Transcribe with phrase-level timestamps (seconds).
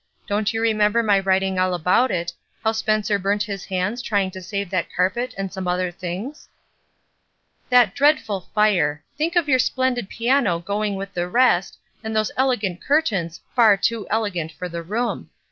[0.25, 4.41] Don't you remember my writing all about it— how Spencer burnt his hands trying to
[4.41, 6.49] save that carpet and some other things?"
[7.69, 9.03] "That dreadful fire!
[9.15, 14.07] Think of your splendid piano going with the rest, and those elegant curtains, far too
[14.09, 15.29] elegant for the room.